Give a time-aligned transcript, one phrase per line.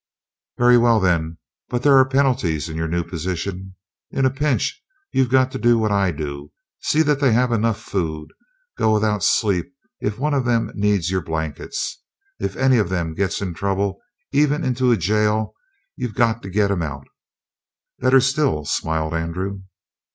[0.57, 1.37] "Very well, then.
[1.69, 3.75] But there are penalties in your new position.
[4.09, 8.23] In a pinch you've got to do what I do see that they have food
[8.23, 8.27] enough
[8.79, 12.01] go without sleep if one of them needs your blankets
[12.39, 13.99] if any of 'em gets in trouble,
[14.31, 15.53] even into a jail,
[15.95, 17.05] you've got to get him out."
[17.99, 19.61] "Better still," smiled Andrew.